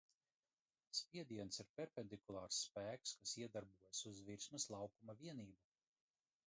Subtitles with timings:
[0.99, 5.67] Spiediens ir perpendikulārs spēks, kas iedarbojas uz virsmas laukuma vienību.